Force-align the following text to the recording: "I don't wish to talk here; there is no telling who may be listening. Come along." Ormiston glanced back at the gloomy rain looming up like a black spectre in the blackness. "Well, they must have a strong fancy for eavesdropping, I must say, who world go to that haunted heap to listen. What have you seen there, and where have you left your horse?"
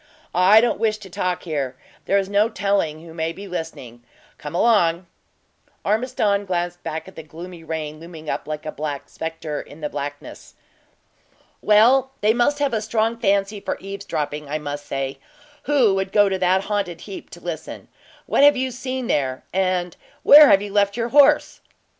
"I 0.33 0.61
don't 0.61 0.79
wish 0.79 0.97
to 0.97 1.11
talk 1.11 1.43
here; 1.43 1.75
there 2.05 2.17
is 2.17 2.27
no 2.27 2.49
telling 2.49 3.05
who 3.05 3.13
may 3.13 3.31
be 3.31 3.47
listening. 3.47 4.01
Come 4.39 4.55
along." 4.55 5.05
Ormiston 5.85 6.45
glanced 6.47 6.81
back 6.81 7.07
at 7.07 7.15
the 7.15 7.21
gloomy 7.21 7.63
rain 7.63 7.99
looming 7.99 8.27
up 8.27 8.47
like 8.47 8.65
a 8.65 8.71
black 8.71 9.09
spectre 9.09 9.61
in 9.61 9.81
the 9.81 9.89
blackness. 9.89 10.55
"Well, 11.61 12.13
they 12.21 12.33
must 12.33 12.57
have 12.57 12.73
a 12.73 12.81
strong 12.81 13.15
fancy 13.19 13.59
for 13.59 13.77
eavesdropping, 13.79 14.49
I 14.49 14.57
must 14.57 14.87
say, 14.87 15.19
who 15.65 15.93
world 15.93 16.11
go 16.11 16.29
to 16.29 16.39
that 16.39 16.61
haunted 16.63 17.01
heap 17.01 17.29
to 17.29 17.39
listen. 17.39 17.87
What 18.25 18.41
have 18.43 18.57
you 18.57 18.71
seen 18.71 19.05
there, 19.05 19.43
and 19.53 19.95
where 20.23 20.49
have 20.49 20.63
you 20.63 20.73
left 20.73 20.97
your 20.97 21.09
horse?" 21.09 21.61